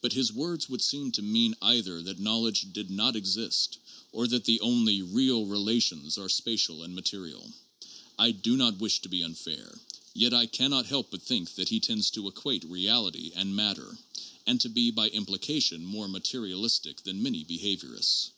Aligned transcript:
But 0.00 0.12
his 0.12 0.32
words 0.32 0.68
would 0.68 0.80
seem 0.80 1.10
to 1.10 1.22
mean, 1.22 1.56
either 1.60 2.00
that 2.02 2.20
knowledge 2.20 2.72
did 2.72 2.88
not 2.88 3.16
exist 3.16 3.78
or 4.12 4.28
that 4.28 4.44
the 4.44 4.60
only 4.60 5.02
real 5.02 5.44
relations 5.44 6.16
were 6.16 6.28
spatial 6.28 6.84
and 6.84 6.94
material. 6.94 7.52
I 8.16 8.30
do 8.30 8.56
not 8.56 8.78
wish 8.78 9.00
to 9.00 9.08
be 9.08 9.24
unfair. 9.24 9.76
Yet 10.14 10.32
I 10.32 10.46
can 10.46 10.70
not 10.70 10.86
help 10.86 11.10
but 11.10 11.22
think 11.22 11.52
that 11.56 11.68
he 11.70 11.80
tends 11.80 12.12
to 12.12 12.28
equate 12.28 12.62
reality 12.62 13.32
and 13.34 13.56
matter, 13.56 13.98
and 14.46 14.60
to 14.60 14.68
be 14.68 14.92
by 14.92 15.08
implication 15.08 15.84
more 15.84 16.06
material 16.06 16.62
istic 16.62 17.02
than 17.02 17.20
many 17.24 17.44
behaviorists. 17.44 18.30